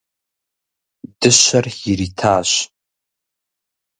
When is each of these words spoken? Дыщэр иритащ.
Дыщэр 1.19 1.65
иритащ. 1.91 2.51